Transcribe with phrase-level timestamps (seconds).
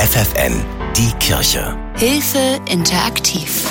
[0.00, 0.64] FFN,
[0.96, 1.76] die Kirche.
[1.98, 3.66] Hilfe interaktiv.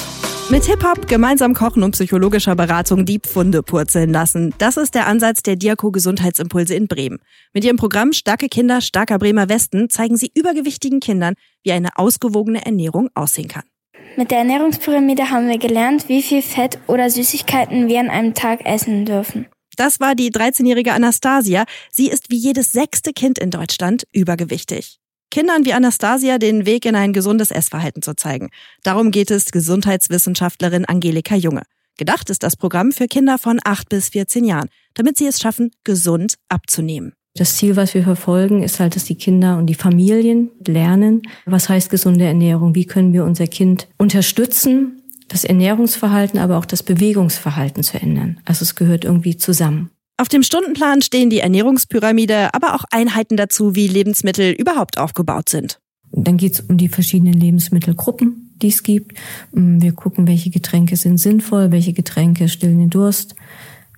[0.52, 4.54] Mit Hip-Hop, gemeinsam kochen und psychologischer Beratung die Pfunde purzeln lassen.
[4.60, 7.18] Das ist der Ansatz der Diako Gesundheitsimpulse in Bremen.
[7.52, 11.34] Mit ihrem Programm Starke Kinder, starker Bremer Westen zeigen sie übergewichtigen Kindern,
[11.64, 13.64] wie eine ausgewogene Ernährung aussehen kann.
[14.16, 18.68] Mit der Ernährungspyramide haben wir gelernt, wie viel Fett oder Süßigkeiten wir an einem Tag
[18.68, 19.48] essen dürfen.
[19.78, 21.66] Das war die 13-jährige Anastasia.
[21.90, 25.00] Sie ist wie jedes sechste Kind in Deutschland übergewichtig.
[25.32, 28.50] Kindern wie Anastasia den Weg in ein gesundes Essverhalten zu zeigen.
[28.84, 31.62] Darum geht es Gesundheitswissenschaftlerin Angelika Junge.
[31.98, 35.72] Gedacht ist das Programm für Kinder von 8 bis 14 Jahren, damit sie es schaffen,
[35.84, 37.14] gesund abzunehmen.
[37.36, 41.70] Das Ziel, was wir verfolgen, ist halt, dass die Kinder und die Familien lernen, was
[41.70, 47.84] heißt gesunde Ernährung, wie können wir unser Kind unterstützen, das Ernährungsverhalten, aber auch das Bewegungsverhalten
[47.84, 48.40] zu ändern.
[48.46, 49.92] Also es gehört irgendwie zusammen.
[50.20, 55.80] Auf dem Stundenplan stehen die Ernährungspyramide, aber auch Einheiten dazu, wie Lebensmittel überhaupt aufgebaut sind.
[56.12, 59.18] Dann geht es um die verschiedenen Lebensmittelgruppen, die es gibt.
[59.54, 63.36] Mm, wir gucken, welche Getränke sind sinnvoll, welche Getränke stillen den Durst,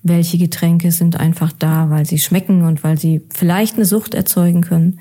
[0.03, 4.61] welche Getränke sind einfach da, weil sie schmecken und weil sie vielleicht eine Sucht erzeugen
[4.61, 4.99] können,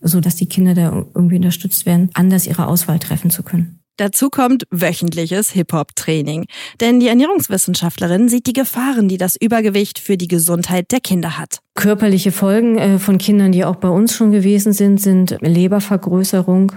[0.00, 3.80] so dass die Kinder da irgendwie unterstützt werden, anders ihre Auswahl treffen zu können.
[3.96, 6.46] Dazu kommt wöchentliches Hip-Hop-Training.
[6.80, 11.60] Denn die Ernährungswissenschaftlerin sieht die Gefahren, die das Übergewicht für die Gesundheit der Kinder hat.
[11.74, 16.72] Körperliche Folgen äh, von Kindern, die auch bei uns schon gewesen sind, sind Lebervergrößerung,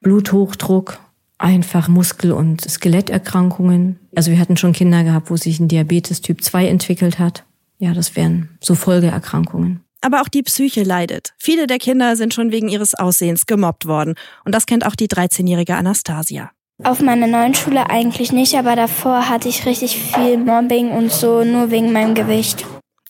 [0.00, 0.98] Bluthochdruck,
[1.38, 4.00] einfach Muskel- und Skeletterkrankungen.
[4.14, 7.44] Also wir hatten schon Kinder gehabt, wo sich ein Diabetes Typ 2 entwickelt hat.
[7.78, 9.80] Ja, das wären so Folgeerkrankungen.
[10.00, 11.34] Aber auch die Psyche leidet.
[11.38, 14.14] Viele der Kinder sind schon wegen ihres Aussehens gemobbt worden.
[14.44, 16.50] Und das kennt auch die 13-jährige Anastasia.
[16.84, 21.42] Auf meiner neuen Schule eigentlich nicht, aber davor hatte ich richtig viel Mobbing und so,
[21.42, 22.66] nur wegen meinem Gewicht.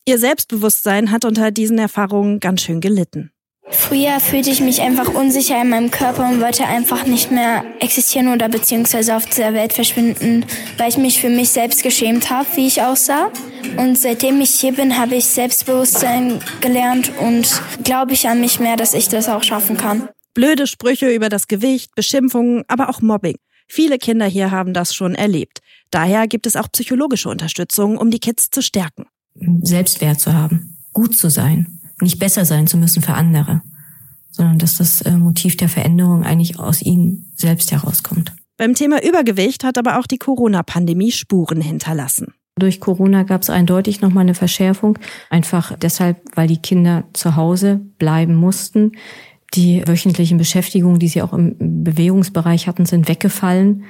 [0.07, 3.33] Ihr Selbstbewusstsein hat unter diesen Erfahrungen ganz schön gelitten.
[3.69, 8.33] Früher fühlte ich mich einfach unsicher in meinem Körper und wollte einfach nicht mehr existieren
[8.33, 10.47] oder beziehungsweise auf dieser Welt verschwinden,
[10.79, 13.33] weil ich mich für mich selbst geschämt habe, wie ich aussah.
[13.77, 18.77] Und seitdem ich hier bin, habe ich Selbstbewusstsein gelernt und glaube ich an mich mehr,
[18.77, 20.09] dass ich das auch schaffen kann.
[20.35, 23.37] Blöde Sprüche über das Gewicht, Beschimpfungen, aber auch Mobbing.
[23.67, 25.61] Viele Kinder hier haben das schon erlebt.
[25.91, 29.07] Daher gibt es auch psychologische Unterstützung, um die Kids zu stärken.
[29.63, 33.63] Selbstwert zu haben, gut zu sein, nicht besser sein zu müssen für andere,
[34.31, 38.33] sondern dass das äh, Motiv der Veränderung eigentlich aus ihnen selbst herauskommt.
[38.57, 42.35] Beim Thema Übergewicht hat aber auch die Corona-Pandemie Spuren hinterlassen.
[42.59, 44.99] Durch Corona gab es eindeutig nochmal eine Verschärfung,
[45.29, 48.93] einfach deshalb, weil die Kinder zu Hause bleiben mussten.
[49.55, 53.85] Die wöchentlichen Beschäftigungen, die sie auch im Bewegungsbereich hatten, sind weggefallen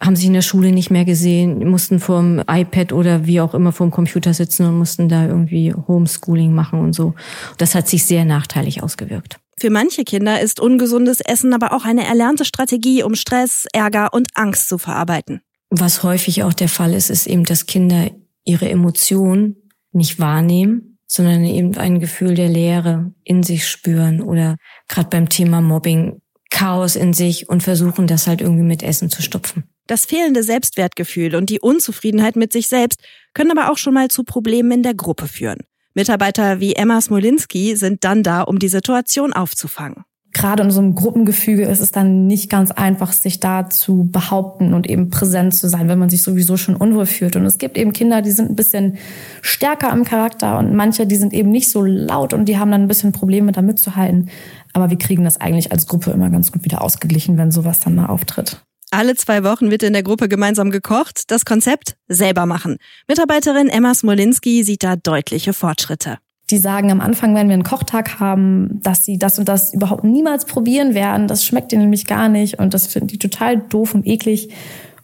[0.00, 3.72] haben sich in der Schule nicht mehr gesehen, mussten vorm iPad oder wie auch immer
[3.72, 7.14] vorm Computer sitzen und mussten da irgendwie Homeschooling machen und so.
[7.58, 9.38] Das hat sich sehr nachteilig ausgewirkt.
[9.58, 14.28] Für manche Kinder ist ungesundes Essen aber auch eine erlernte Strategie, um Stress, Ärger und
[14.34, 15.40] Angst zu verarbeiten.
[15.70, 18.10] Was häufig auch der Fall ist, ist eben, dass Kinder
[18.44, 19.56] ihre Emotionen
[19.92, 24.56] nicht wahrnehmen, sondern eben ein Gefühl der Leere in sich spüren oder
[24.88, 29.22] gerade beim Thema Mobbing Chaos in sich und versuchen das halt irgendwie mit Essen zu
[29.22, 29.64] stopfen.
[29.86, 33.00] Das fehlende Selbstwertgefühl und die Unzufriedenheit mit sich selbst
[33.34, 35.60] können aber auch schon mal zu Problemen in der Gruppe führen.
[35.94, 40.04] Mitarbeiter wie Emma Smolinski sind dann da, um die Situation aufzufangen.
[40.36, 44.74] Gerade in so einem Gruppengefüge ist es dann nicht ganz einfach, sich da zu behaupten
[44.74, 47.36] und eben präsent zu sein, wenn man sich sowieso schon unwohl fühlt.
[47.36, 48.98] Und es gibt eben Kinder, die sind ein bisschen
[49.40, 52.82] stärker im Charakter und manche, die sind eben nicht so laut und die haben dann
[52.82, 54.28] ein bisschen Probleme, da mitzuhalten.
[54.74, 57.94] Aber wir kriegen das eigentlich als Gruppe immer ganz gut wieder ausgeglichen, wenn sowas dann
[57.94, 58.60] mal auftritt.
[58.90, 61.30] Alle zwei Wochen wird in der Gruppe gemeinsam gekocht.
[61.30, 62.76] Das Konzept selber machen.
[63.08, 66.18] Mitarbeiterin Emma Smolinski sieht da deutliche Fortschritte.
[66.50, 70.04] Die sagen am Anfang, wenn wir einen Kochtag haben, dass sie das und das überhaupt
[70.04, 71.26] niemals probieren werden.
[71.26, 74.50] Das schmeckt ihnen nämlich gar nicht und das finden die total doof und eklig.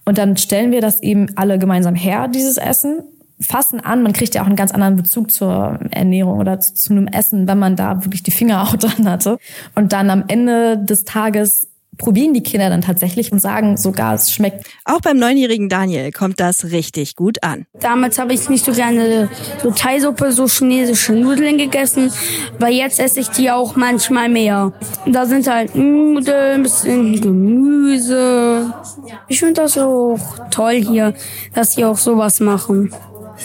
[0.05, 3.03] Und dann stellen wir das eben alle gemeinsam her, dieses Essen,
[3.41, 4.03] fassen an.
[4.03, 7.49] Man kriegt ja auch einen ganz anderen Bezug zur Ernährung oder zu, zu einem Essen,
[7.49, 9.39] wenn man da wirklich die Finger auch dran hatte.
[9.75, 14.33] Und dann am Ende des Tages probieren die Kinder dann tatsächlich und sagen sogar, es
[14.33, 14.67] schmeckt.
[14.85, 17.67] Auch beim neunjährigen Daniel kommt das richtig gut an.
[17.81, 19.29] Damals habe ich nicht so gerne
[19.63, 22.13] so Thaisuppe, so chinesische Nudeln gegessen,
[22.59, 24.73] weil jetzt esse ich die auch manchmal mehr.
[25.07, 28.73] Da sind halt Nudeln, ein bisschen Gemüse.
[29.29, 30.19] Ich finde das auch
[30.51, 31.15] toll hier,
[31.55, 32.93] dass sie auch sowas machen.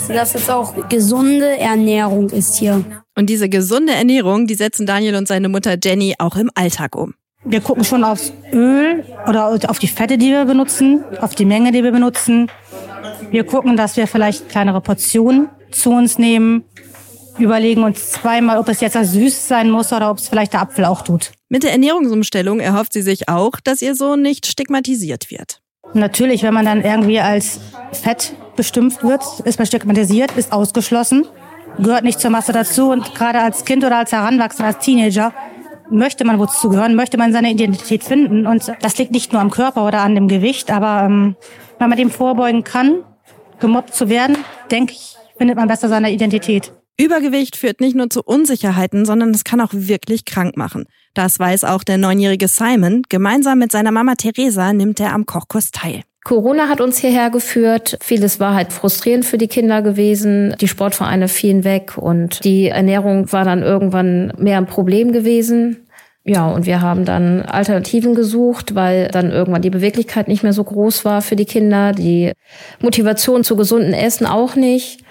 [0.09, 2.83] Dass es auch gesunde Ernährung ist hier.
[3.15, 7.15] Und diese gesunde Ernährung, die setzen Daniel und seine Mutter Jenny auch im Alltag um.
[7.49, 11.71] Wir gucken schon aufs Öl oder auf die Fette, die wir benutzen, auf die Menge,
[11.71, 12.51] die wir benutzen.
[13.31, 16.65] Wir gucken, dass wir vielleicht kleinere Portionen zu uns nehmen.
[17.39, 20.83] überlegen uns zweimal, ob es jetzt süß sein muss oder ob es vielleicht der Apfel
[20.83, 21.31] auch tut.
[21.47, 25.61] Mit der Ernährungsumstellung erhofft sie sich auch, dass ihr Sohn nicht stigmatisiert wird.
[25.93, 27.61] Natürlich, wenn man dann irgendwie als
[27.93, 31.25] fett bestimmt wird, ist man stigmatisiert, ist ausgeschlossen,
[31.79, 35.31] gehört nicht zur Masse dazu und gerade als Kind oder als Heranwachsender, als Teenager
[35.89, 39.51] möchte man wozu gehören, möchte man seine Identität finden und das liegt nicht nur am
[39.51, 41.35] Körper oder an dem Gewicht, aber ähm,
[41.79, 43.03] wenn man dem vorbeugen kann,
[43.59, 44.37] gemobbt zu werden,
[44.71, 46.71] denke ich, findet man besser seine Identität.
[46.99, 50.85] Übergewicht führt nicht nur zu Unsicherheiten, sondern es kann auch wirklich krank machen.
[51.13, 53.03] Das weiß auch der neunjährige Simon.
[53.07, 56.01] Gemeinsam mit seiner Mama Theresa nimmt er am Kochkurs teil.
[56.27, 57.97] Corona hat uns hierher geführt.
[58.01, 60.53] Vieles war halt frustrierend für die Kinder gewesen.
[60.59, 65.87] Die Sportvereine fielen weg und die Ernährung war dann irgendwann mehr ein Problem gewesen.
[66.25, 70.65] Ja, und wir haben dann Alternativen gesucht, weil dann irgendwann die Beweglichkeit nicht mehr so
[70.65, 72.33] groß war für die Kinder, die
[72.81, 75.05] Motivation zu gesunden Essen auch nicht.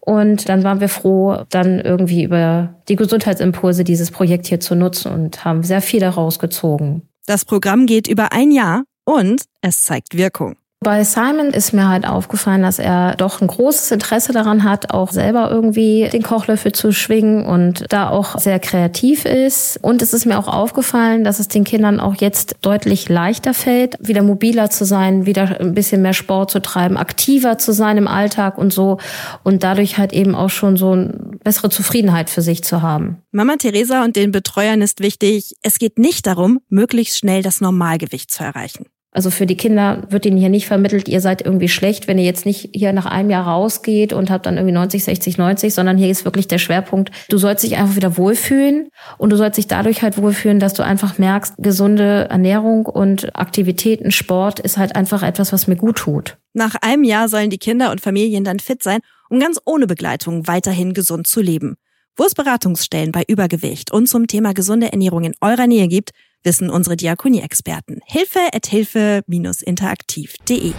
[0.00, 5.12] Und dann waren wir froh, dann irgendwie über die Gesundheitsimpulse dieses Projekt hier zu nutzen
[5.12, 7.02] und haben sehr viel daraus gezogen.
[7.26, 10.56] Das Programm geht über ein Jahr und es zeigt Wirkung.
[10.82, 15.12] Bei Simon ist mir halt aufgefallen, dass er doch ein großes Interesse daran hat, auch
[15.12, 19.78] selber irgendwie den Kochlöffel zu schwingen und da auch sehr kreativ ist.
[19.80, 23.96] Und es ist mir auch aufgefallen, dass es den Kindern auch jetzt deutlich leichter fällt,
[24.00, 28.08] wieder mobiler zu sein, wieder ein bisschen mehr Sport zu treiben, aktiver zu sein im
[28.08, 28.98] Alltag und so.
[29.44, 31.12] Und dadurch halt eben auch schon so eine
[31.44, 33.22] bessere Zufriedenheit für sich zu haben.
[33.30, 38.32] Mama Theresa und den Betreuern ist wichtig, es geht nicht darum, möglichst schnell das Normalgewicht
[38.32, 38.86] zu erreichen.
[39.14, 42.24] Also für die Kinder wird ihnen hier nicht vermittelt, ihr seid irgendwie schlecht, wenn ihr
[42.24, 45.98] jetzt nicht hier nach einem Jahr rausgeht und habt dann irgendwie 90, 60, 90, sondern
[45.98, 48.88] hier ist wirklich der Schwerpunkt, du sollst dich einfach wieder wohlfühlen
[49.18, 54.12] und du sollst dich dadurch halt wohlfühlen, dass du einfach merkst, gesunde Ernährung und Aktivitäten,
[54.12, 56.38] Sport ist halt einfach etwas, was mir gut tut.
[56.54, 60.46] Nach einem Jahr sollen die Kinder und Familien dann fit sein, um ganz ohne Begleitung
[60.46, 61.76] weiterhin gesund zu leben.
[62.16, 66.10] Wo es Beratungsstellen bei Übergewicht und zum Thema gesunde Ernährung in eurer Nähe gibt,
[66.42, 68.00] wissen unsere Diakonie-Experten.
[68.06, 70.72] Hilfe at hilfe-interaktiv.de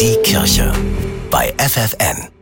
[0.00, 0.72] Die Kirche
[1.30, 2.35] bei FFN.